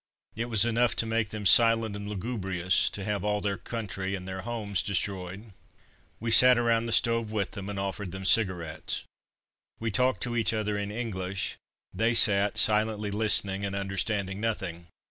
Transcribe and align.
It 0.35 0.45
was 0.45 0.65
enough 0.65 0.95
to 0.95 1.05
make 1.05 1.29
them 1.29 1.45
silent 1.45 1.95
and 1.95 2.09
lugubrious, 2.09 2.89
to 2.89 3.03
have 3.03 3.23
all 3.23 3.39
their 3.39 3.59
country 3.59 4.15
and 4.15 4.27
their 4.27 4.41
homes 4.41 4.81
destroyed. 4.81 5.51
We 6.19 6.31
sat 6.31 6.57
around 6.57 6.87
the 6.87 6.91
stove 6.91 7.31
with 7.31 7.51
them, 7.51 7.69
and 7.69 7.77
offered 7.77 8.11
them 8.11 8.25
cigarettes. 8.25 9.03
We 9.79 9.91
talked 9.91 10.23
to 10.23 10.35
each 10.35 10.53
other 10.55 10.75
in 10.75 10.89
English; 10.91 11.55
they 11.93 12.15
sat 12.15 12.57
silently 12.57 13.11
listening 13.11 13.63
and 13.63 13.75
understanding 13.75 14.41
nothing. 14.41 14.87